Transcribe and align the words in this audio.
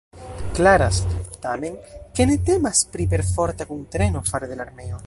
Klaras, 0.59 0.97
tamen, 1.43 1.75
ke 2.15 2.27
ne 2.31 2.39
temas 2.49 2.83
pri 2.95 3.07
perforta 3.13 3.69
kuntreno 3.75 4.27
fare 4.33 4.53
de 4.55 4.61
la 4.63 4.69
armeo. 4.71 4.97